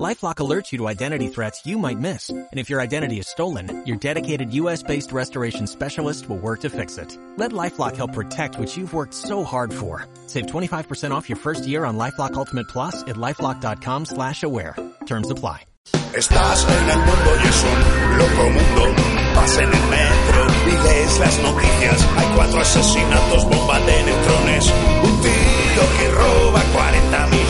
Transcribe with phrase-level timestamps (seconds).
[0.00, 2.30] LifeLock alerts you to identity threats you might miss.
[2.30, 6.96] And if your identity is stolen, your dedicated U.S.-based restoration specialist will work to fix
[6.96, 7.16] it.
[7.36, 10.06] Let LifeLock help protect what you've worked so hard for.
[10.28, 14.76] Save 25% off your first year on LifeLock Ultimate Plus at LifeLock.com slash aware.
[15.04, 15.66] Terms apply.
[16.14, 18.94] Estás en el mundo y es un loco mundo.
[19.34, 22.06] Vas en el metro y lees las noticias.
[22.16, 24.72] Hay cuatro asesinatos, bomba de neutrones.
[25.04, 27.26] Un tío que roba 40.
[27.28, 27.41] Mil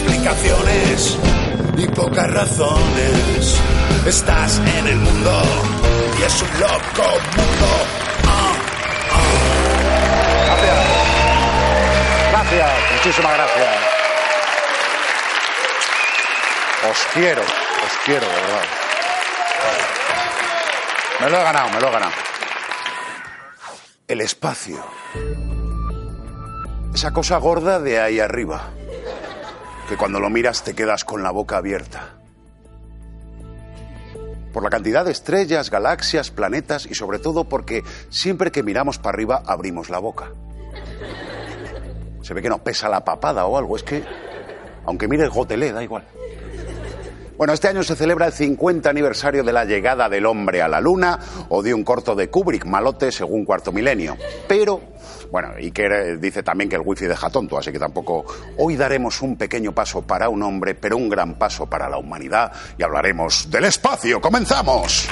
[0.00, 1.18] explicaciones
[1.78, 3.60] y pocas razones.
[4.06, 5.42] Estás en el mundo
[6.18, 7.66] y es un loco mundo.
[10.44, 10.86] Gracias.
[12.30, 13.76] Gracias, muchísimas gracias.
[16.90, 18.64] Os quiero, os quiero, de verdad.
[21.20, 22.12] Me lo he ganado, me lo he ganado.
[24.08, 24.84] El espacio.
[26.94, 28.75] Esa cosa gorda de ahí arriba.
[29.88, 32.14] Que cuando lo miras te quedas con la boca abierta.
[34.52, 39.14] Por la cantidad de estrellas, galaxias, planetas y sobre todo porque siempre que miramos para
[39.14, 40.32] arriba abrimos la boca.
[42.22, 43.76] Se ve que nos pesa la papada o algo.
[43.76, 44.02] Es que,
[44.84, 46.04] aunque mires gotelé, da igual.
[47.36, 50.80] Bueno, este año se celebra el 50 aniversario de la llegada del hombre a la
[50.80, 51.18] Luna
[51.50, 54.16] o de un corto de Kubrick, Malote, según Cuarto Milenio.
[54.48, 54.80] Pero,
[55.30, 58.24] bueno, Iker dice también que el wifi deja tonto, así que tampoco.
[58.56, 62.52] Hoy daremos un pequeño paso para un hombre, pero un gran paso para la humanidad
[62.78, 64.18] y hablaremos del espacio.
[64.18, 65.06] ¡Comenzamos!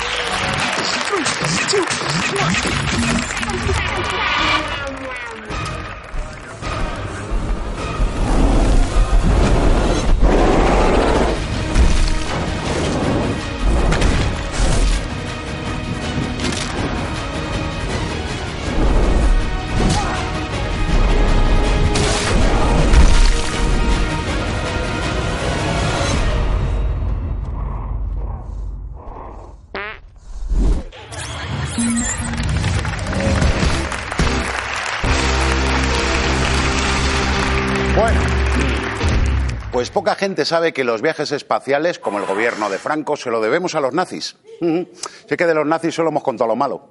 [39.74, 43.40] Pues poca gente sabe que los viajes espaciales, como el gobierno de Franco, se lo
[43.40, 44.36] debemos a los nazis.
[44.60, 46.88] Sé que de los nazis solo hemos contado lo malo.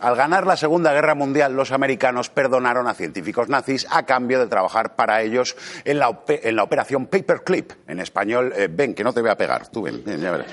[0.00, 4.46] Al ganar la Segunda Guerra Mundial, los americanos perdonaron a científicos nazis a cambio de
[4.46, 7.72] trabajar para ellos en la, en la operación Paperclip.
[7.86, 9.68] En español, eh, ven, que no te voy a pegar.
[9.68, 10.46] Tú ven, ven, ya verás.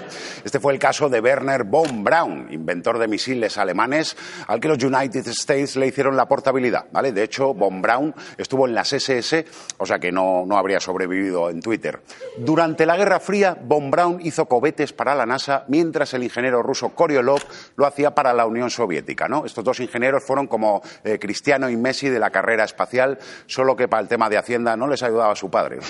[0.43, 4.17] Este fue el caso de Werner von Braun, inventor de misiles alemanes,
[4.47, 6.85] al que los United States le hicieron la portabilidad.
[6.91, 7.11] ¿vale?
[7.11, 9.45] De hecho, von Braun estuvo en las SS,
[9.77, 12.01] o sea que no, no habría sobrevivido en Twitter.
[12.37, 16.89] Durante la Guerra Fría, von Braun hizo cohetes para la NASA, mientras el ingeniero ruso
[16.89, 17.41] Koryolov
[17.75, 19.27] lo hacía para la Unión Soviética.
[19.27, 19.45] ¿no?
[19.45, 23.87] Estos dos ingenieros fueron como eh, Cristiano y Messi de la carrera espacial, solo que
[23.87, 25.79] para el tema de Hacienda no les ayudaba su padre.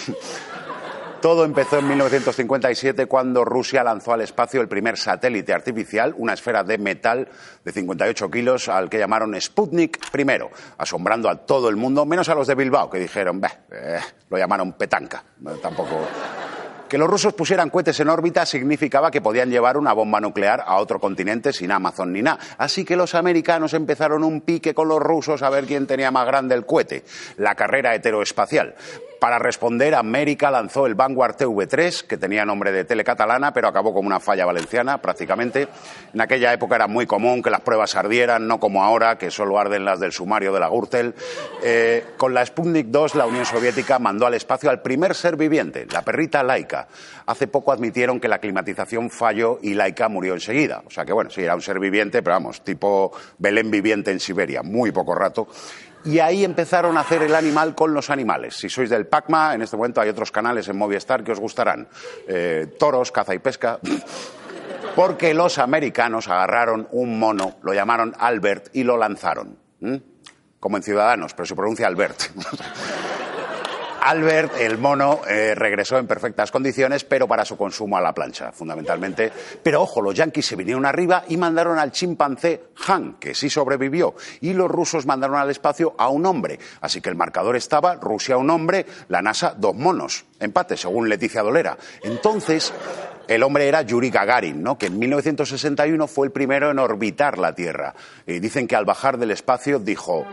[1.26, 6.64] Todo empezó en 1957 cuando Rusia lanzó al espacio el primer satélite artificial, una esfera
[6.64, 7.28] de metal
[7.64, 10.26] de 58 kilos al que llamaron Sputnik I,
[10.78, 14.00] asombrando a todo el mundo, menos a los de Bilbao, que dijeron, "Bah, eh",
[14.30, 15.24] lo llamaron petanca.
[15.64, 15.98] Tampoco.
[16.90, 20.76] Que los rusos pusieran cohetes en órbita significaba que podían llevar una bomba nuclear a
[20.76, 22.40] otro continente sin Amazon ni nada.
[22.58, 26.28] Así que los americanos empezaron un pique con los rusos a ver quién tenía más
[26.28, 27.04] grande el cohete,
[27.38, 28.76] la carrera heteroespacial.
[29.20, 34.08] Para responder, América lanzó el Vanguard TV3, que tenía nombre de telecatalana, pero acabó como
[34.08, 35.68] una falla valenciana prácticamente.
[36.14, 39.58] En aquella época era muy común que las pruebas ardieran, no como ahora, que solo
[39.58, 41.16] arden las del sumario de la Gürtel.
[41.64, 45.88] Eh, con la Sputnik 2, la Unión Soviética mandó al espacio al primer ser viviente,
[45.92, 46.88] la perrita Laika.
[47.26, 50.84] Hace poco admitieron que la climatización falló y Laika murió enseguida.
[50.86, 54.20] O sea que, bueno, sí, era un ser viviente, pero vamos, tipo Belén viviente en
[54.20, 55.48] Siberia, muy poco rato.
[56.06, 58.56] Y ahí empezaron a hacer el animal con los animales.
[58.56, 61.88] Si sois del PACMA, en este momento hay otros canales en Movistar que os gustarán.
[62.28, 63.80] Eh, toros, caza y pesca.
[64.96, 69.58] Porque los americanos agarraron un mono, lo llamaron Albert y lo lanzaron.
[69.82, 70.02] ¿m?
[70.60, 72.22] Como en Ciudadanos, pero se pronuncia Albert.
[74.06, 78.52] Albert, el mono, eh, regresó en perfectas condiciones, pero para su consumo a la plancha,
[78.52, 79.32] fundamentalmente.
[79.64, 84.14] Pero ojo, los yanquis se vinieron arriba y mandaron al chimpancé Han, que sí sobrevivió,
[84.42, 86.60] y los rusos mandaron al espacio a un hombre.
[86.82, 90.26] Así que el marcador estaba Rusia un hombre, la NASA dos monos.
[90.40, 91.76] Empate, según Leticia Dolera.
[92.04, 92.74] Entonces,
[93.28, 94.78] el hombre era Yuri Gagarin, ¿no?
[94.78, 97.96] que en 1961 fue el primero en orbitar la Tierra.
[98.28, 100.28] Y dicen que al bajar del espacio dijo...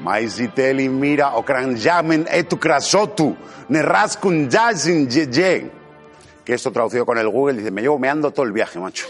[0.00, 3.34] Maiziteli mira okranjamen etu krasotu,
[3.68, 5.70] neraskun jazin jeje.
[6.44, 9.06] que esto traducido con el Google dice, me llevo meando todo el viaje, macho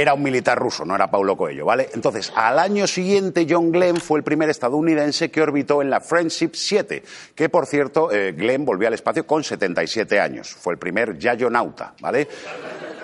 [0.00, 1.88] era un militar ruso, no era Paulo Coelho, ¿vale?
[1.94, 6.50] Entonces, al año siguiente, John Glenn fue el primer estadounidense que orbitó en la Friendship
[6.52, 7.02] 7,
[7.34, 10.50] que por cierto, eh, Glenn volvió al espacio con 77 años.
[10.50, 12.28] Fue el primer yayonauta, ¿vale?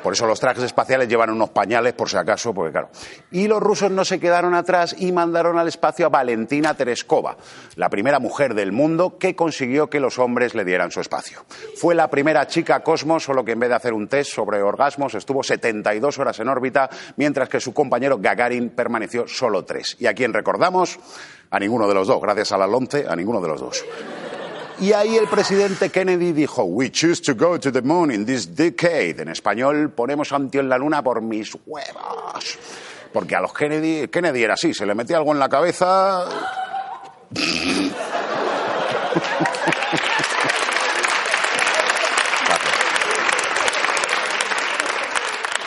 [0.02, 2.90] Por eso los trajes espaciales llevan unos pañales, por si acaso, porque claro.
[3.30, 7.36] Y los rusos no se quedaron atrás y mandaron al espacio a Valentina Tereskova,
[7.76, 11.44] la primera mujer del mundo que consiguió que los hombres le dieran su espacio.
[11.76, 15.14] Fue la primera chica cosmos, solo que en vez de hacer un test sobre orgasmos
[15.14, 19.96] estuvo 72 horas en órbita, mientras que su compañero Gagarin permaneció solo tres.
[20.00, 20.98] ¿Y a quién recordamos?
[21.50, 23.84] A ninguno de los dos, gracias a la LONCE, a ninguno de los dos.
[24.82, 28.52] Y ahí el presidente Kennedy dijo, We choose to go to the moon in this
[28.52, 29.22] decade.
[29.22, 32.58] En español, ponemos a en la luna por mis huevos.
[33.12, 36.24] Porque a los Kennedy, Kennedy era así, se le metía algo en la cabeza.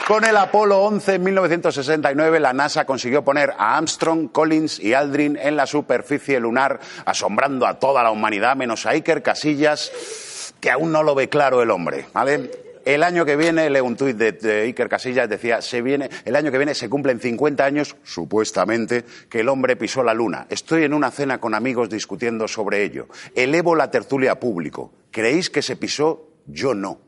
[0.07, 5.35] Con el Apolo 11 en 1969, la NASA consiguió poner a Armstrong, Collins y Aldrin
[5.35, 10.91] en la superficie lunar, asombrando a toda la humanidad, menos a Iker Casillas, que aún
[10.91, 12.51] no lo ve claro el hombre, ¿vale?
[12.85, 16.51] El año que viene, leo un tuit de, Iker Casillas, decía, se viene, el año
[16.51, 20.45] que viene se cumplen 50 años, supuestamente, que el hombre pisó la luna.
[20.51, 23.07] Estoy en una cena con amigos discutiendo sobre ello.
[23.33, 24.93] Elevo la tertulia público.
[25.09, 26.29] ¿Creéis que se pisó?
[26.45, 26.99] Yo no.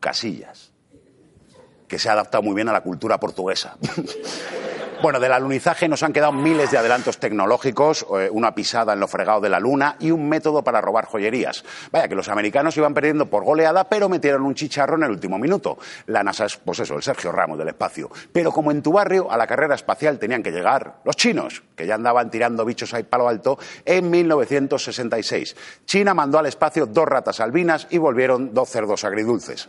[0.00, 0.61] Casillas
[1.92, 3.76] que se ha adaptado muy bien a la cultura portuguesa.
[5.02, 9.08] Bueno, del alunizaje nos han quedado miles de adelantos tecnológicos, eh, una pisada en lo
[9.08, 11.64] fregado de la Luna y un método para robar joyerías.
[11.90, 15.40] Vaya, que los americanos iban perdiendo por goleada, pero metieron un chicharro en el último
[15.40, 15.76] minuto.
[16.06, 18.10] La NASA es, pues eso, el Sergio Ramos del espacio.
[18.32, 21.84] Pero como en tu barrio, a la carrera espacial tenían que llegar los chinos, que
[21.84, 25.56] ya andaban tirando bichos ahí palo alto, en 1966.
[25.84, 29.68] China mandó al espacio dos ratas albinas y volvieron dos cerdos agridulces.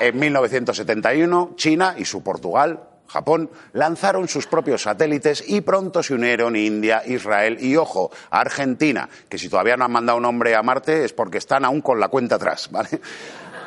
[0.00, 6.56] En 1971, China y su Portugal, Japón, lanzaron sus propios satélites y pronto se unieron
[6.56, 11.04] India, Israel y, ojo, Argentina, que si todavía no han mandado un hombre a Marte
[11.04, 12.88] es porque están aún con la cuenta atrás, ¿vale?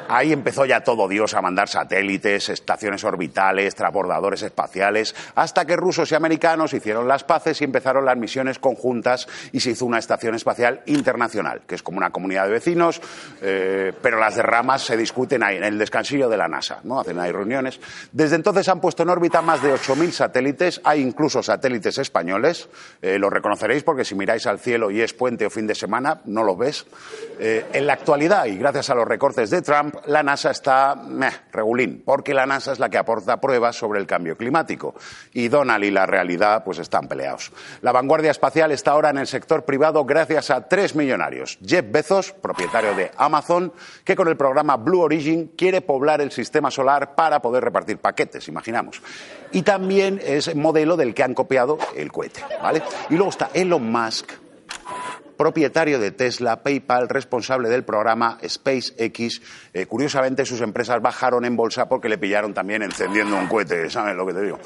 [0.07, 6.11] Ahí empezó ya todo Dios a mandar satélites, estaciones orbitales, transbordadores espaciales, hasta que rusos
[6.11, 10.35] y americanos hicieron las paces y empezaron las misiones conjuntas y se hizo una estación
[10.35, 13.01] espacial internacional, que es como una comunidad de vecinos,
[13.41, 16.99] eh, pero las derramas se discuten ahí, en el descansillo de la NASA, ¿no?
[16.99, 17.79] Hacen ahí reuniones.
[18.11, 22.69] Desde entonces han puesto en órbita más de 8.000 satélites, hay incluso satélites españoles,
[23.01, 26.21] eh, lo reconoceréis porque si miráis al cielo y es puente o fin de semana,
[26.25, 26.85] no lo ves.
[27.39, 29.61] Eh, en la actualidad, y gracias a los recortes de
[30.05, 34.07] La NASA está meh, regulín, porque la NASA es la que aporta pruebas sobre el
[34.07, 34.95] cambio climático.
[35.33, 37.51] Y Donald y la realidad pues están peleados.
[37.81, 41.57] La vanguardia espacial está ahora en el sector privado gracias a tres millonarios.
[41.65, 43.71] Jeff Bezos, propietario de Amazon,
[44.03, 48.47] que con el programa Blue Origin quiere poblar el sistema solar para poder repartir paquetes,
[48.47, 49.01] imaginamos.
[49.51, 52.81] Y también es modelo del que han copiado el cohete, ¿vale?
[53.09, 54.31] Y luego está Elon Musk,
[55.43, 59.41] propietario de Tesla, PayPal, responsable del programa SpaceX.
[59.73, 64.15] Eh, curiosamente, sus empresas bajaron en bolsa porque le pillaron también encendiendo un cohete, ¿sabes
[64.15, 64.57] lo que te digo?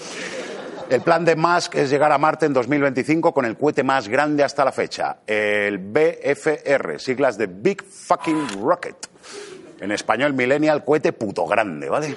[0.88, 4.44] El plan de Musk es llegar a Marte en 2025 con el cohete más grande
[4.44, 9.08] hasta la fecha, el BFR, siglas de Big Fucking Rocket.
[9.82, 12.16] En español, Millennial, cohete puto grande, ¿vale?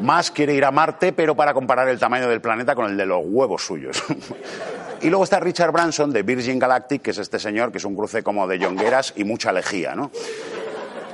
[0.00, 3.06] Musk quiere ir a Marte, pero para comparar el tamaño del planeta con el de
[3.06, 4.02] los huevos suyos.
[5.04, 7.94] Y luego está Richard Branson de Virgin Galactic, que es este señor que es un
[7.94, 10.10] cruce como de yongueras y mucha lejía, ¿no?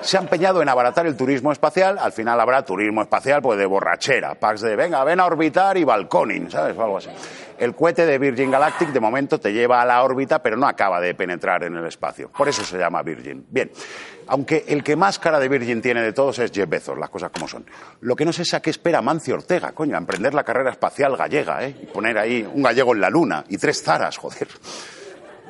[0.02, 3.66] se ha empeñado en abaratar el turismo espacial, al final habrá turismo espacial pues de
[3.66, 6.76] borrachera, packs de venga, ven a orbitar y balconing, ¿sabes?
[6.76, 7.10] O algo así.
[7.58, 11.00] El cohete de Virgin Galactic de momento te lleva a la órbita, pero no acaba
[11.00, 12.30] de penetrar en el espacio.
[12.30, 13.44] Por eso se llama Virgin.
[13.50, 13.70] Bien,
[14.30, 17.32] aunque el que más cara de Virgin tiene de todos es Jeff Bezos, las cosas
[17.32, 17.66] como son.
[18.02, 20.70] Lo que no sé es a qué espera Mancio Ortega, coño, a emprender la carrera
[20.70, 21.74] espacial gallega, ¿eh?
[21.82, 24.46] Y poner ahí un gallego en la luna y tres zaras, joder.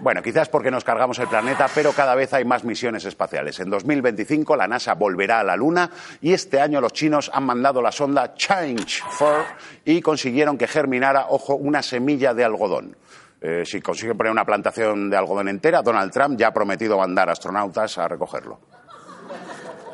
[0.00, 3.60] Bueno, quizás porque nos cargamos el planeta, pero cada vez hay más misiones espaciales.
[3.60, 5.90] En 2025 la NASA volverá a la Luna
[6.22, 9.44] y este año los chinos han mandado la sonda Change 4
[9.84, 12.96] y consiguieron que germinara, ojo, una semilla de algodón.
[13.42, 17.28] Eh, si consiguen poner una plantación de algodón entera, Donald Trump ya ha prometido mandar
[17.28, 18.69] astronautas a recogerlo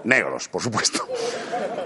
[0.06, 1.06] negros, por supuesto.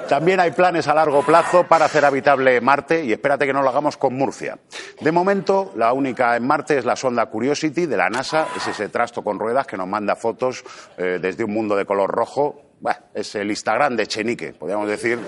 [0.09, 3.69] También hay planes a largo plazo para hacer habitable Marte y espérate que no lo
[3.69, 4.59] hagamos con Murcia.
[5.01, 8.89] De momento, la única en Marte es la sonda Curiosity de la NASA, es ese
[8.89, 10.65] trasto con ruedas que nos manda fotos
[10.99, 12.73] eh, desde un mundo de color rojo.
[13.15, 15.21] es el Instagram de Chenique, podríamos decir.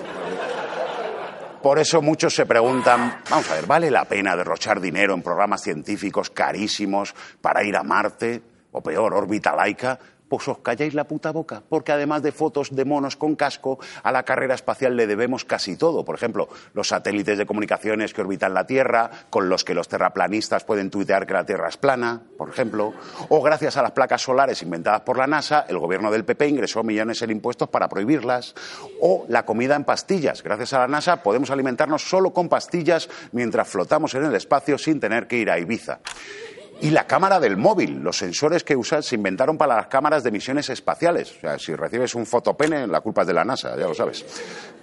[1.61, 5.63] Por eso muchos se preguntan, vamos a ver, ¿vale la pena derrochar dinero en programas
[5.63, 8.41] científicos carísimos para ir a Marte?
[8.73, 9.97] O peor, órbita laica.
[10.33, 14.11] Pues os calláis la puta boca, porque además de fotos de monos con casco, a
[14.11, 16.03] la carrera espacial le debemos casi todo.
[16.03, 20.63] Por ejemplo, los satélites de comunicaciones que orbitan la Tierra, con los que los terraplanistas
[20.63, 22.93] pueden tuitear que la Tierra es plana, por ejemplo,
[23.29, 26.81] o gracias a las placas solares inventadas por la NASA, el gobierno del PP ingresó
[26.81, 28.55] millones en impuestos para prohibirlas,
[29.01, 30.41] o la comida en pastillas.
[30.41, 34.99] Gracias a la NASA podemos alimentarnos solo con pastillas mientras flotamos en el espacio sin
[34.99, 35.99] tener que ir a Ibiza.
[36.83, 40.31] Y la cámara del móvil, los sensores que usan se inventaron para las cámaras de
[40.31, 41.33] misiones espaciales.
[41.37, 44.25] O sea, si recibes un fotopene, la culpa es de la NASA, ya lo sabes.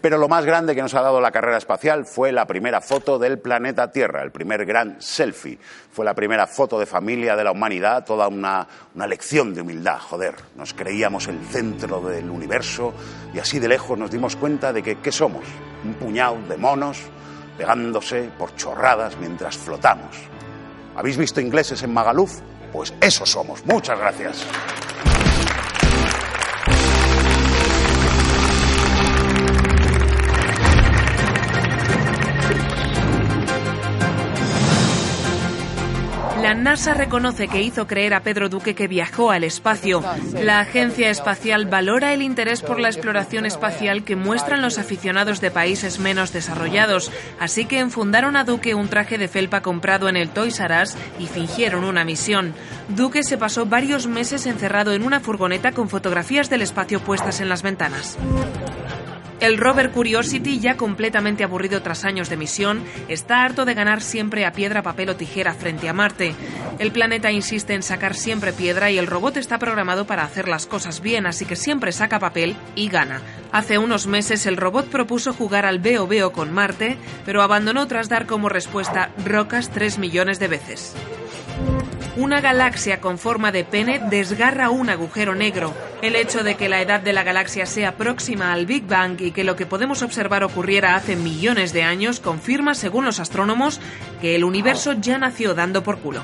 [0.00, 3.18] Pero lo más grande que nos ha dado la carrera espacial fue la primera foto
[3.18, 5.58] del planeta Tierra, el primer gran selfie.
[5.92, 9.98] Fue la primera foto de familia de la humanidad, toda una, una lección de humildad,
[9.98, 10.36] joder.
[10.56, 12.94] Nos creíamos el centro del universo
[13.34, 15.44] y así de lejos nos dimos cuenta de que, ¿qué somos?
[15.84, 16.98] Un puñado de monos
[17.58, 20.39] pegándose por chorradas mientras flotamos.
[20.96, 22.40] ¿Habéis visto ingleses en Magaluf?
[22.72, 23.64] Pues eso somos.
[23.66, 24.46] Muchas gracias.
[36.42, 40.02] La NASA reconoce que hizo creer a Pedro Duque que viajó al espacio.
[40.42, 45.50] La Agencia Espacial valora el interés por la exploración espacial que muestran los aficionados de
[45.50, 50.30] países menos desarrollados, así que enfundaron a Duque un traje de felpa comprado en el
[50.30, 52.54] Toys R Us y fingieron una misión.
[52.88, 57.50] Duque se pasó varios meses encerrado en una furgoneta con fotografías del espacio puestas en
[57.50, 58.16] las ventanas.
[59.40, 64.44] El rover Curiosity, ya completamente aburrido tras años de misión, está harto de ganar siempre
[64.44, 66.34] a piedra, papel o tijera frente a Marte.
[66.78, 70.66] El planeta insiste en sacar siempre piedra y el robot está programado para hacer las
[70.66, 73.22] cosas bien, así que siempre saca papel y gana.
[73.50, 78.26] Hace unos meses el robot propuso jugar al veo con Marte, pero abandonó tras dar
[78.26, 80.94] como respuesta rocas tres millones de veces.
[82.16, 85.72] Una galaxia con forma de pene desgarra un agujero negro.
[86.02, 89.30] El hecho de que la edad de la galaxia sea próxima al Big Bang y
[89.30, 93.80] que lo que podemos observar ocurriera hace millones de años confirma, según los astrónomos,
[94.20, 96.22] que el universo ya nació dando por culo.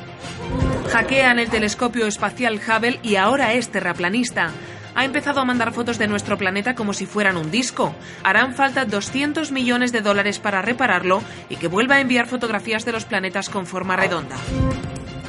[0.91, 4.51] Hackean el telescopio espacial Hubble y ahora es terraplanista
[4.97, 7.95] ha empezado a mandar fotos de nuestro planeta como si fueran un disco.
[8.25, 12.93] Harán falta 200 millones de dólares para repararlo y que vuelva a enviar fotografías de
[12.93, 14.37] los planetas con forma redonda.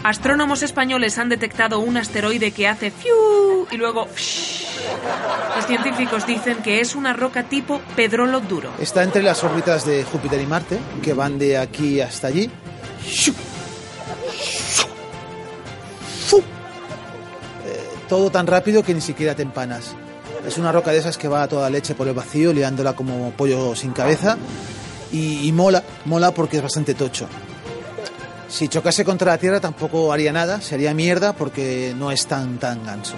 [0.07, 4.07] Astrónomos españoles han detectado un asteroide que hace fiu y luego
[5.53, 8.71] Los científicos dicen que es una roca tipo pedrolo duro.
[8.79, 12.49] Está entre las órbitas de Júpiter y Marte, que van de aquí hasta allí.
[17.65, 19.93] Eh, todo tan rápido que ni siquiera te empanas.
[20.47, 23.31] Es una roca de esas que va a toda leche por el vacío, liándola como
[23.31, 24.37] pollo sin cabeza.
[25.11, 27.27] Y, y mola, mola porque es bastante tocho.
[28.49, 32.83] Si chocase contra la Tierra tampoco haría nada, sería mierda porque no es tan tan
[32.85, 33.15] ganso.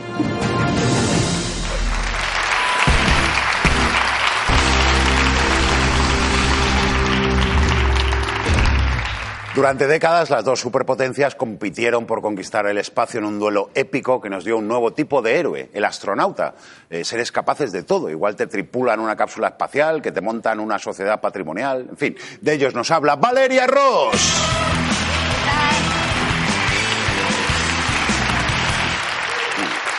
[9.56, 14.30] Durante décadas las dos superpotencias compitieron por conquistar el espacio en un duelo épico que
[14.30, 16.56] nos dio un nuevo tipo de héroe, el astronauta.
[16.90, 18.10] Eh, seres capaces de todo.
[18.10, 21.88] Igual te tripulan una cápsula espacial, que te montan una sociedad patrimonial.
[21.90, 24.89] En fin, de ellos nos habla Valeria Ross.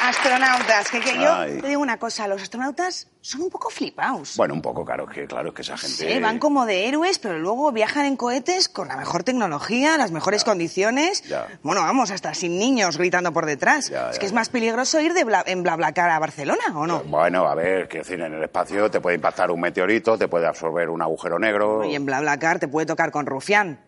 [0.03, 1.59] Astronautas, que, que yo Ay.
[1.61, 4.35] te digo una cosa, los astronautas son un poco flipaos.
[4.39, 6.11] Bueno, un poco, claro, que claro que esa gente.
[6.15, 10.11] Sí, van como de héroes, pero luego viajan en cohetes con la mejor tecnología, las
[10.11, 11.23] mejores condiciones.
[11.25, 11.47] Ya.
[11.63, 13.91] Bueno, vamos, hasta sin niños gritando por detrás.
[13.91, 17.01] Ya, es que es más peligroso ir de bla- en BlaBlaCar a Barcelona, ¿o no?
[17.05, 20.47] Bueno, a ver, que decir, en el espacio te puede impactar un meteorito, te puede
[20.47, 21.85] absorber un agujero negro.
[21.85, 23.79] Y en BlaBlaCar te puede tocar con Rufián.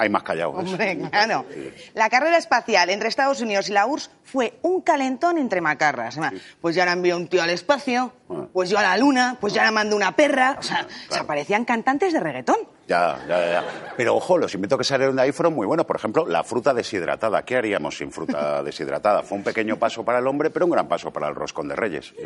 [0.00, 0.56] Hay más callados.
[0.56, 1.44] Hombre, claro.
[1.92, 6.18] La carrera espacial entre Estados Unidos y la URSS fue un calentón entre macarras.
[6.62, 8.46] Pues ya la envió un tío al espacio, Ah.
[8.52, 10.56] pues yo a la luna, pues ya la mandó una perra.
[10.58, 12.56] O sea, o sea, parecían cantantes de reggaetón.
[12.90, 13.64] Ya, ya, ya.
[13.96, 15.86] Pero ojo, los inventos que salieron de ahí fueron muy buenos.
[15.86, 17.44] Por ejemplo, la fruta deshidratada.
[17.44, 19.22] ¿Qué haríamos sin fruta deshidratada?
[19.22, 21.76] Fue un pequeño paso para el hombre, pero un gran paso para el roscón de
[21.76, 22.12] reyes.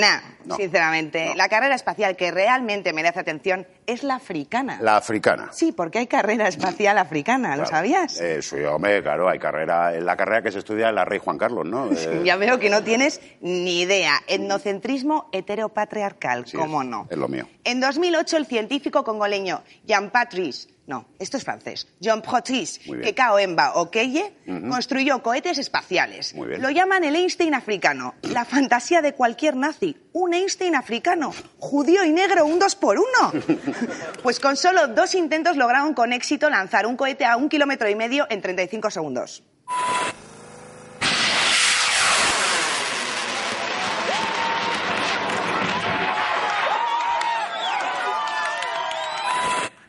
[0.00, 0.56] Nah, No.
[0.56, 1.26] sinceramente.
[1.26, 1.34] No.
[1.34, 4.78] La carrera espacial que realmente merece atención es la africana.
[4.80, 5.50] La africana.
[5.52, 7.70] Sí, porque hay carrera espacial africana, ¿lo Claro.
[7.70, 8.20] sabías?
[8.20, 11.36] Eh, sí, hombre, claro, hay carrera, la carrera que se estudia en la Rey Juan
[11.38, 11.90] Carlos, ¿no?
[11.92, 14.22] Eh, Ya veo que no tienes ni idea.
[14.26, 17.06] Etnocentrismo heteropatriarcal, sí, ¿cómo es- no?
[17.10, 17.46] Es lo mío.
[17.64, 23.08] En 2008, el científico congoleño Jean Patrice, no, esto es francés, Jean Patrice Muy bien.
[23.08, 24.32] Kekaoemba Okeye,
[24.68, 26.34] construyó cohetes espaciales.
[26.34, 26.62] Muy bien.
[26.62, 32.12] Lo llaman el Einstein africano, la fantasía de cualquier nazi, un Einstein africano, judío y
[32.12, 33.32] negro, un dos por uno.
[34.22, 37.94] pues con solo dos intentos lograron con éxito lanzar un cohete a un kilómetro y
[37.94, 39.42] medio en 35 segundos.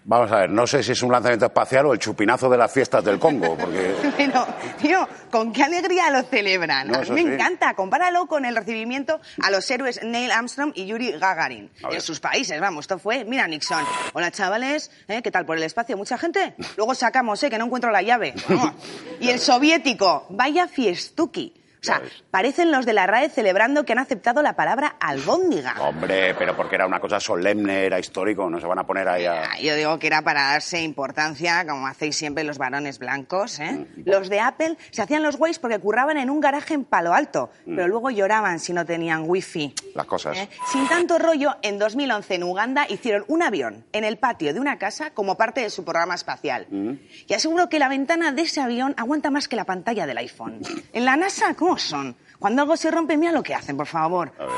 [0.09, 2.71] Vamos a ver, no sé si es un lanzamiento espacial o el chupinazo de las
[2.71, 3.93] fiestas del Congo, porque...
[4.17, 4.47] Pero,
[4.79, 6.87] tío, ¿con qué alegría lo celebran?
[6.87, 7.27] No, a mí eso me sí.
[7.27, 7.73] encanta.
[7.73, 11.69] Compáralo con el recibimiento a los héroes Neil Armstrong y Yuri Gagarin.
[11.91, 13.25] En sus países, vamos, esto fue...
[13.25, 13.83] Mira, Nixon.
[14.13, 14.91] Hola, chavales.
[15.09, 15.21] ¿eh?
[15.21, 15.97] ¿Qué tal por el espacio?
[15.97, 16.55] ¿Mucha gente?
[16.77, 17.49] Luego sacamos, ¿eh?
[17.49, 18.33] Que no encuentro la llave.
[18.47, 18.75] Vamos.
[19.19, 20.25] Y el soviético.
[20.29, 21.53] Vaya fiestuki.
[21.87, 22.01] Sea,
[22.31, 25.75] parecen los de la RAE celebrando que han aceptado la palabra albóndiga.
[25.79, 29.25] Hombre, pero porque era una cosa solemne, era histórico, no se van a poner ahí
[29.25, 29.57] a...
[29.59, 33.59] Yo digo que era para darse importancia, como hacéis siempre los varones blancos.
[33.59, 33.71] ¿eh?
[33.71, 34.01] Mm.
[34.05, 37.49] Los de Apple se hacían los guays porque curraban en un garaje en Palo Alto,
[37.65, 39.67] pero luego lloraban si no tenían wifi.
[39.67, 39.97] Mm.
[39.97, 40.37] Las cosas.
[40.37, 40.49] ¿Eh?
[40.71, 44.77] Sin tanto rollo, en 2011 en Uganda hicieron un avión en el patio de una
[44.77, 46.67] casa como parte de su programa espacial.
[46.69, 46.93] Mm.
[47.27, 50.61] Y aseguro que la ventana de ese avión aguanta más que la pantalla del iPhone.
[50.93, 52.15] En la NASA, ¿cómo son?
[52.39, 54.31] Cuando algo se rompe, mira lo que hacen, por favor.
[54.37, 54.53] A ver.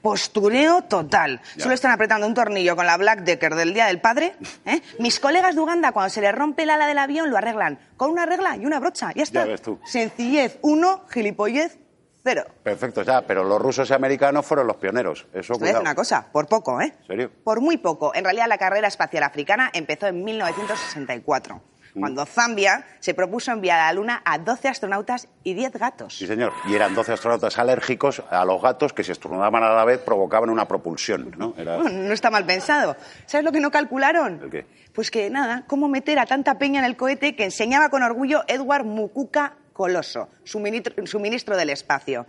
[0.00, 1.40] Postureo total.
[1.56, 1.62] Ya.
[1.62, 4.36] Solo están apretando un tornillo con la Black Decker del Día del Padre.
[4.64, 4.80] ¿eh?
[5.00, 8.10] Mis colegas de Uganda, cuando se les rompe el ala del avión, lo arreglan con
[8.10, 9.10] una regla y una brocha.
[9.14, 9.40] Ya está.
[9.40, 9.80] Ya ves tú.
[9.84, 11.78] Sencillez uno, gilipollez
[12.22, 12.44] cero.
[12.62, 15.26] Perfecto, ya, pero los rusos y americanos fueron los pioneros.
[15.34, 16.94] Eso, Te una cosa, por poco, ¿eh?
[17.00, 17.30] ¿En serio?
[17.42, 18.14] Por muy poco.
[18.14, 21.73] En realidad, la carrera espacial africana empezó en 1964, Mm.
[21.98, 26.16] Cuando Zambia se propuso enviar a la Luna a 12 astronautas y 10 gatos.
[26.16, 26.52] Sí, señor.
[26.66, 30.50] Y eran 12 astronautas alérgicos a los gatos que si estornudaban a la vez provocaban
[30.50, 31.54] una propulsión, ¿no?
[31.56, 31.76] Era...
[31.76, 32.96] Bueno, no está mal pensado.
[33.26, 34.40] ¿Sabes lo que no calcularon?
[34.42, 34.66] ¿El qué?
[34.92, 38.42] Pues que nada, cómo meter a tanta peña en el cohete que enseñaba con orgullo
[38.48, 42.26] Edward Mukuka Coloso, su ministro, su ministro del espacio.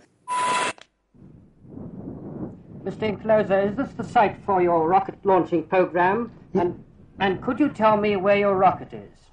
[2.84, 3.02] Mr.
[3.04, 6.30] Encloser, is this the site for your rocket launching program?
[6.54, 6.84] And,
[7.18, 9.25] and could you tell me where your rocket is?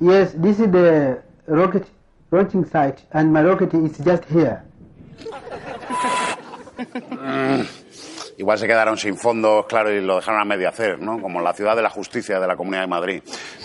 [0.00, 1.86] Yes, this is the rocket
[2.30, 4.62] launching site, and my rocket is just here.
[8.38, 11.20] Igual se quedaron sin fondos, claro, y lo dejaron a medio hacer, ¿no?
[11.20, 13.22] Como la ciudad de la justicia de la Comunidad de Madrid.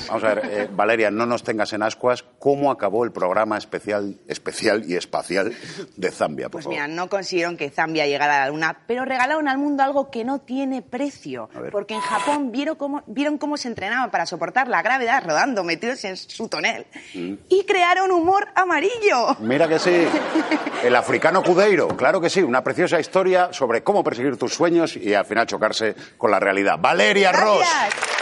[0.08, 2.24] Vamos a ver, eh, Valeria, no nos tengas en ascuas.
[2.40, 5.54] ¿Cómo acabó el programa especial, especial y espacial
[5.96, 6.76] de Zambia, por Pues favor?
[6.76, 10.26] mira, no consiguieron que Zambia llegara a la Luna, pero regalaron al mundo algo que
[10.26, 11.52] no tiene precio.
[11.72, 16.04] Porque en Japón vieron cómo, vieron cómo se entrenaban para soportar la gravedad rodando metidos
[16.04, 16.88] en su tonel.
[17.14, 17.34] Mm.
[17.48, 19.38] Y crearon humor amarillo.
[19.40, 20.08] Mira que sí.
[20.84, 22.42] El africano Cudeiro, claro que sí.
[22.42, 24.63] Una preciosa historia sobre cómo perseguir tus sueños
[24.96, 26.78] y al final chocarse con la realidad.
[26.80, 27.60] Valeria Ross.
[27.60, 28.14] Gracias.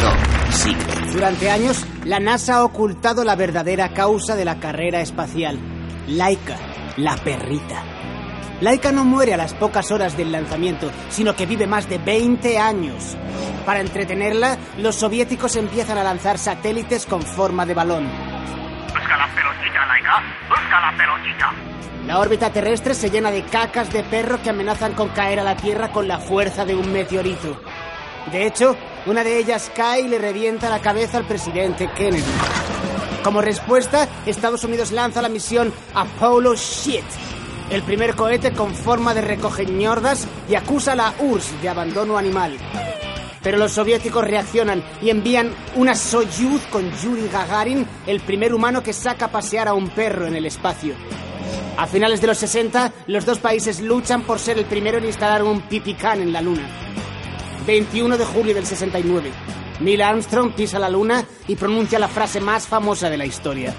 [0.00, 0.76] No, sí.
[1.12, 5.58] Durante años, la NASA ha ocultado la verdadera causa de la carrera espacial.
[6.08, 6.56] Laika,
[6.96, 7.82] la perrita.
[8.60, 12.58] Laika no muere a las pocas horas del lanzamiento, sino que vive más de 20
[12.58, 13.16] años.
[13.66, 18.31] Para entretenerla, los soviéticos empiezan a lanzar satélites con forma de balón.
[18.88, 20.22] Busca la pelotita, Laika.
[20.48, 21.52] Busca la pelotita.
[22.06, 25.56] La órbita terrestre se llena de cacas de perro que amenazan con caer a la
[25.56, 27.60] Tierra con la fuerza de un meteorito.
[28.30, 32.22] De hecho, una de ellas cae y le revienta la cabeza al presidente Kennedy.
[33.22, 37.04] Como respuesta, Estados Unidos lanza la misión Apollo Shit,
[37.70, 42.58] el primer cohete con forma de recogeñordas y acusa a la URSS de abandono animal.
[43.42, 48.92] Pero los soviéticos reaccionan y envían una Soyuz con Yuri Gagarin, el primer humano que
[48.92, 50.94] saca a pasear a un perro en el espacio.
[51.76, 55.42] A finales de los 60, los dos países luchan por ser el primero en instalar
[55.42, 56.68] un pipicán en la Luna.
[57.66, 59.32] 21 de julio del 69.
[59.80, 63.74] Neil Armstrong pisa la Luna y pronuncia la frase más famosa de la historia.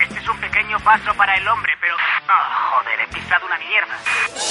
[0.00, 1.94] Este es un pequeño paso para el hombre, pero...
[2.28, 3.98] Ah, joder, he pisado una mierda.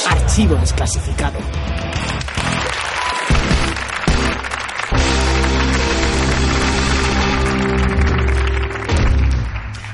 [0.10, 1.40] Archivo desclasificado.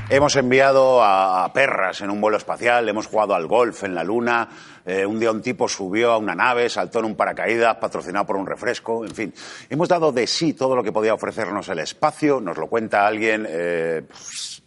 [0.10, 4.48] Hemos enviado a, perras en un vuelo espacial, hemos jugado al golf en la luna,
[4.86, 8.38] eh, un día un tipo subió a una nave, saltó en un paracaídas patrocinado por
[8.38, 9.34] un refresco, en fin.
[9.70, 13.46] Hemos dado de sí todo lo que podía ofrecernos el espacio, nos lo cuenta alguien,
[13.50, 14.04] eh,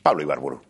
[0.03, 0.61] Pablo Ibarburu.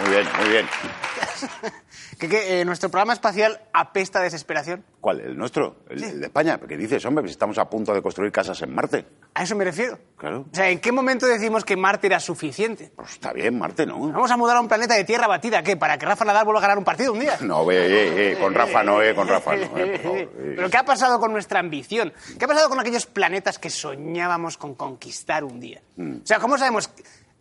[0.00, 0.66] Muy bien, muy bien.
[2.18, 4.84] Que, que, eh, nuestro programa espacial apesta a desesperación.
[5.00, 5.20] ¿Cuál?
[5.20, 5.76] ¿El nuestro?
[5.90, 6.58] ¿El, el de España?
[6.66, 7.22] ¿Qué dices, hombre?
[7.22, 9.06] Pues estamos a punto de construir casas en Marte.
[9.34, 9.98] A eso me refiero.
[10.16, 10.46] Claro.
[10.50, 12.90] O sea, ¿en qué momento decimos que Marte era suficiente?
[12.96, 13.98] Pues está bien, Marte, ¿no?
[13.98, 15.76] Vamos a mudar a un planeta de tierra batida, ¿qué?
[15.76, 17.36] ¿Para que Rafa Nadal vuelva a ganar un partido un día?
[17.42, 20.54] No, ve, eh, eh, con Rafa no, eh, con Rafa no, eh, por favor, eh.
[20.56, 22.12] Pero ¿qué ha pasado con nuestra ambición?
[22.38, 25.82] ¿Qué ha pasado con aquellos planetas que soñábamos con conquistar un día?
[25.96, 26.16] Mm.
[26.22, 26.90] O sea, ¿cómo sabemos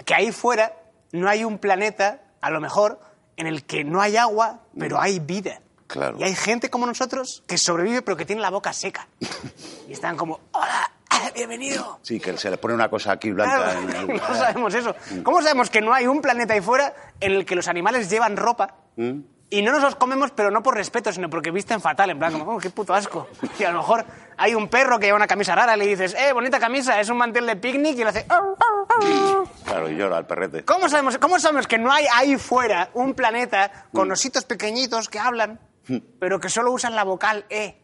[0.04, 0.74] que ahí fuera
[1.14, 3.00] no hay un planeta, a lo mejor,
[3.38, 5.62] en el que no hay agua, pero hay vida?
[5.88, 6.18] Claro.
[6.20, 9.08] Y hay gente como nosotros que sobrevive pero que tiene la boca seca.
[9.88, 12.00] Y están como, hola, ¡Ah, bienvenido.
[12.02, 13.56] Sí, que se le pone una cosa aquí blanca.
[13.56, 14.96] Claro, en no sabemos eso.
[15.24, 18.36] ¿Cómo sabemos que no hay un planeta ahí fuera en el que los animales llevan
[18.36, 19.20] ropa ¿Mm?
[19.50, 22.10] Y no nos los comemos, pero no por respeto, sino porque visten fatal?
[22.10, 23.28] En plan, como, "Oh, qué puto asco.
[23.60, 24.06] Y a lo mejor
[24.38, 27.10] hay un perro que lleva una camisa rara y le dices, eh, bonita camisa, es
[27.10, 28.26] un mantel de picnic y le hace...
[28.30, 29.48] "Au, au, au".
[29.64, 30.64] Claro, y llora el perrete.
[30.66, 35.20] ¿Cómo sabemos, ¿Cómo sabemos que no hay ahí fuera un planeta con ositos pequeñitos que
[35.20, 35.60] hablan,
[36.20, 37.82] pero que solo usan la vocal E?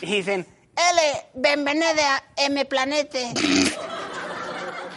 [0.00, 3.32] Y dicen, L, benvenida M planete.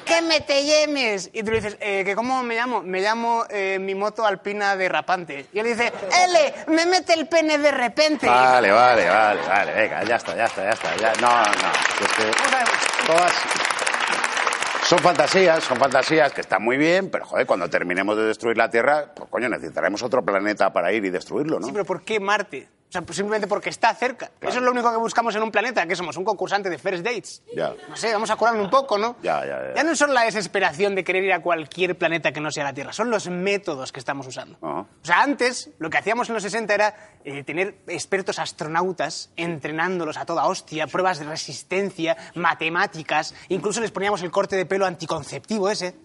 [0.08, 1.30] ¿Qué me te llames?
[1.34, 2.82] Y tú le dices, eh, ¿que ¿cómo me llamo?
[2.82, 5.48] Me llamo eh, mi moto alpina derrapante.
[5.52, 5.92] Y él dice,
[6.26, 8.26] L, me mete el pene de repente.
[8.28, 10.96] Vale, vale, vale, vale, venga, ya está, ya está, ya está.
[10.96, 11.14] Ya.
[11.22, 13.68] No, no, es que
[14.88, 18.70] son fantasías, son fantasías que están muy bien, pero joder, cuando terminemos de destruir la
[18.70, 21.68] Tierra, pues coño, necesitaremos otro planeta para ir y destruirlo, ¿no?
[21.68, 22.70] Sí, pero ¿por qué Marte?
[22.88, 24.32] O sea, pues simplemente porque está cerca.
[24.40, 27.04] Eso es lo único que buscamos en un planeta, que somos un concursante de first
[27.04, 27.44] dates.
[27.54, 29.18] Ya, No sé, vamos a curarme un poco, ¿no?
[29.22, 29.62] ya, ya.
[29.62, 29.76] ya.
[29.76, 32.64] Ya no es solo la desesperación de querer ir a cualquier planeta que no sea
[32.64, 34.58] la Tierra, son los métodos que estamos usando.
[34.62, 36.96] O sea, antes lo que hacíamos en los 60 era
[37.26, 44.22] eh, tener expertos astronautas entrenándolos a toda hostia, pruebas de resistencia, matemáticas, incluso les poníamos
[44.24, 45.96] el corte de pelo anticonceptivo ese,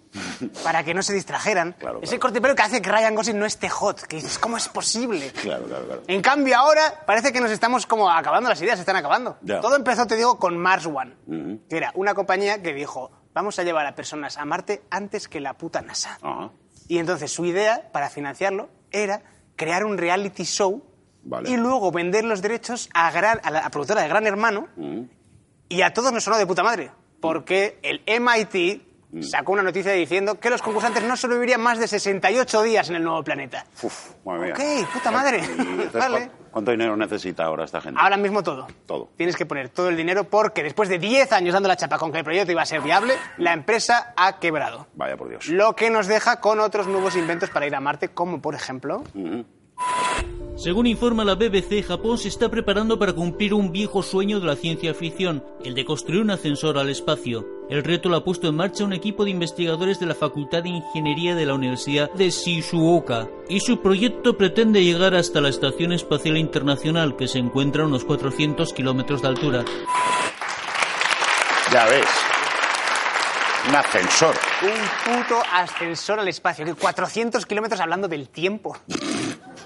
[0.64, 1.72] para que no se distrajeran.
[1.78, 2.20] Claro, Ese claro.
[2.20, 4.68] corte de pelo que hace que Ryan Gosling no esté hot, que dices, ¿cómo es
[4.68, 5.30] posible?
[5.32, 6.02] Claro, claro, claro.
[6.06, 9.38] En cambio, ahora parece que nos estamos como acabando las ideas, se están acabando.
[9.42, 9.60] Ya.
[9.60, 11.16] Todo empezó, te digo, con Mars One,
[11.68, 15.40] que era una compañía que dijo, vamos a llevar a personas a Marte antes que
[15.40, 16.18] la puta NASA.
[16.88, 19.22] Y entonces su idea para financiarlo era
[19.56, 20.82] crear un reality show
[21.24, 21.48] Vale.
[21.48, 24.68] y luego vender los derechos a, gran- a la productora de Gran Hermano
[25.68, 26.90] y a todos nos sonó de puta madre,
[27.20, 28.91] porque el MIT.
[29.20, 33.04] Sacó una noticia diciendo que los concursantes no sobrevivirían más de 68 días en el
[33.04, 33.66] nuevo planeta.
[33.82, 34.82] Uf, madre mía.
[34.84, 35.38] Ok, puta madre.
[35.38, 36.16] ¿Y entonces Vale.
[36.18, 37.98] ¿cuánto- ¿Cuánto dinero necesita ahora esta gente?
[37.98, 38.66] Ahora mismo todo.
[38.86, 39.08] Todo.
[39.16, 42.12] Tienes que poner todo el dinero porque después de 10 años dando la chapa con
[42.12, 44.86] que el proyecto iba a ser viable, la empresa ha quebrado.
[44.94, 45.48] Vaya por Dios.
[45.48, 49.02] Lo que nos deja con otros nuevos inventos para ir a Marte, como por ejemplo...
[50.56, 54.54] Según informa la BBC, Japón se está preparando para cumplir un viejo sueño de la
[54.54, 57.46] ciencia ficción, el de construir un ascensor al espacio.
[57.72, 60.68] El reto lo ha puesto en marcha un equipo de investigadores de la Facultad de
[60.68, 66.36] Ingeniería de la Universidad de Shizuoka, y su proyecto pretende llegar hasta la Estación Espacial
[66.36, 69.64] Internacional, que se encuentra a unos 400 kilómetros de altura.
[71.72, 72.04] Ya ves.
[73.70, 74.34] Un ascensor.
[74.60, 78.76] Un puto ascensor al espacio, que 400 kilómetros hablando del tiempo.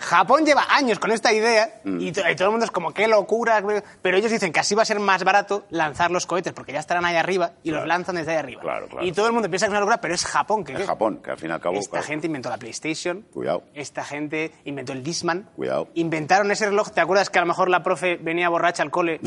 [0.00, 2.00] Japón lleva años con esta idea Mm.
[2.00, 3.62] y, to- y todo el mundo es como, qué locura.
[4.02, 6.80] Pero ellos dicen que así va a ser más barato lanzar los cohetes porque ya
[6.80, 8.60] estarán ahí arriba y los lanzan desde ahí arriba.
[8.62, 9.06] Claro, claro.
[9.06, 10.64] Y todo el mundo piensa que es una locura, pero es Japón.
[10.64, 11.76] que Es Japón, que al fin y al cabo.
[11.78, 13.22] Esta gente inventó la PlayStation.
[13.32, 13.62] Cuidado.
[13.74, 15.48] Esta gente inventó el Discman.
[15.56, 15.88] Cuidado.
[15.94, 16.90] Inventaron ese reloj.
[16.90, 19.20] ¿Te acuerdas que a lo mejor la profe venía borracha al cole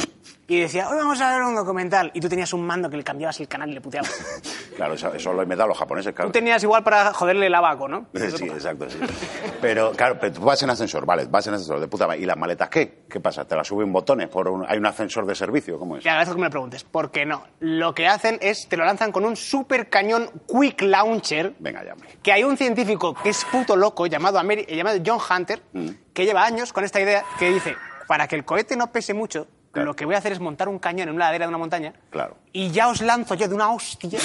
[0.48, 2.12] y decía, hoy vamos a ver un documental?
[2.14, 4.10] Y tú tenías un mando que le cambiabas el canal y le puteabas.
[4.80, 6.30] Claro, eso, eso lo inventaron los japoneses, claro.
[6.30, 8.06] Tú tenías igual para joderle el abaco, ¿no?
[8.14, 8.98] Sí, exacto, sí.
[9.60, 12.22] Pero, claro, pero tú vas en ascensor, vale, vas en ascensor de puta madre.
[12.22, 13.04] ¿Y las maletas qué?
[13.10, 13.46] ¿Qué pasa?
[13.46, 14.28] ¿Te las suben botones?
[14.30, 15.78] Por un- ¿Hay un ascensor de servicio?
[15.80, 16.04] ¿Cómo es?
[16.04, 16.84] Te agradezco que me lo preguntes.
[16.84, 17.44] ¿Por qué no?
[17.60, 21.94] Lo que hacen es, te lo lanzan con un super cañón Quick Launcher, Venga, ya,
[21.94, 22.10] hombre.
[22.22, 25.90] que hay un científico que es puto loco, llamado, Ameri- eh, llamado John Hunter, Mm.
[26.14, 27.76] que lleva años con esta idea, que dice,
[28.08, 30.80] para que el cohete no pese mucho, lo que voy a hacer es montar un
[30.80, 32.38] cañón en una ladera de una montaña Claro.
[32.52, 34.20] y ya os lanzo yo de una hostia,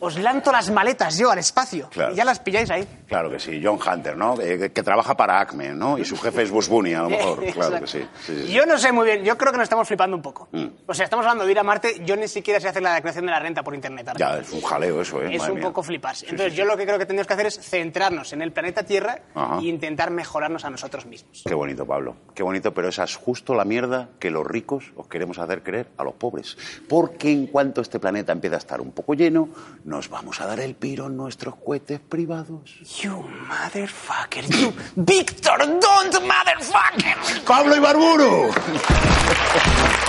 [0.00, 1.88] os lanzo las maletas yo al espacio.
[1.90, 2.12] Claro.
[2.12, 2.86] Y ya las pilláis ahí.
[3.06, 4.40] Claro que sí, John Hunter, ¿no?
[4.40, 5.98] Eh, que, trabaja para Acme, ¿no?
[5.98, 7.44] Y su jefe es Bush Bunny, a lo mejor.
[7.58, 7.98] Claro que sí.
[8.20, 8.52] sí, sí, sí.
[8.52, 10.48] Yo no sé muy bien, yo creo que nos estamos flipando un poco.
[10.52, 10.66] Mm.
[10.86, 13.26] O sea, estamos hablando de ir a Marte, yo ni siquiera sé hacer la declaración
[13.26, 14.08] de la renta por internet.
[14.08, 15.34] ahora Ya, es un jaleo eso, ¿eh?
[15.34, 15.68] Es Madre un mía.
[15.68, 16.26] poco fliparse.
[16.28, 19.20] Entonces, yo lo que creo que tenemos que hacer es centrarnos en el planeta Tierra
[19.34, 19.58] Ajá.
[19.58, 21.42] e intentar mejorarnos a nosotros mismos.
[21.44, 22.14] Qué bonito, Pablo.
[22.34, 25.88] Qué bonito, pero esa es justo la mierda que los ricos os queremos hacer creer
[25.96, 26.56] a los pobres.
[26.88, 29.48] Porque en cuanto este planeta empiece a estar un poco lleno,
[29.88, 32.78] nos vamos a dar el piro en nuestros cohetes privados.
[33.02, 37.16] You motherfucker, you Victor, don't motherfucker.
[37.46, 37.80] ¡Pablo y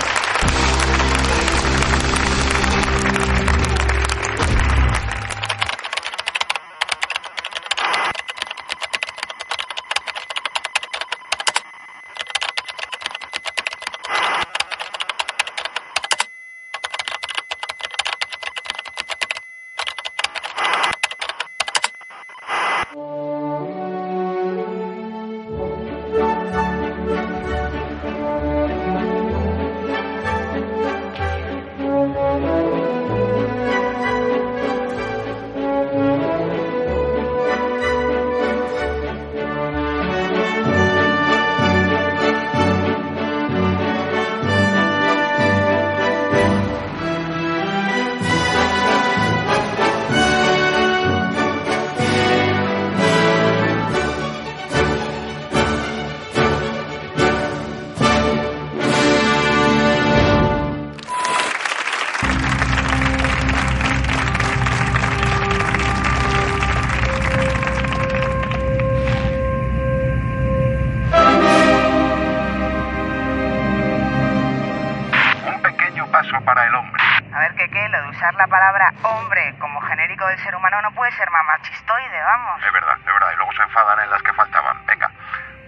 [78.39, 82.63] la palabra hombre como genérico del ser humano no puede ser más machistoide, vamos.
[82.63, 83.32] Es verdad, es verdad.
[83.34, 84.86] Y luego se enfadan en las que faltaban.
[84.86, 85.12] Venga,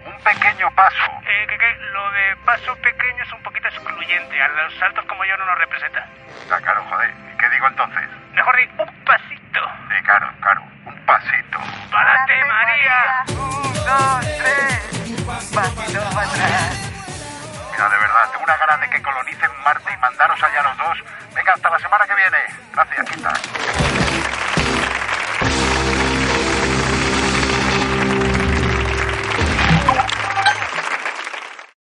[0.05, 1.11] un pequeño paso.
[1.27, 4.41] Eh, que, que lo de paso pequeño es un poquito excluyente.
[4.41, 6.07] A los saltos como yo no nos representa.
[6.43, 7.13] Está claro, joder.
[7.33, 8.09] ¿Y qué digo entonces?
[8.31, 9.71] Mejor di un pasito.
[9.89, 10.61] Sí, claro, claro.
[10.85, 11.59] Un pasito.
[11.91, 13.23] ¡Párate, María!
[13.27, 15.25] Un, dos, tres.
[15.53, 16.91] Pasito para atrás.
[17.73, 21.03] Mira, de verdad, tengo una gana de que colonicen Marte y mandaros allá los dos.
[21.35, 22.60] Venga, hasta la semana que viene.
[22.73, 23.30] Gracias, Quinta.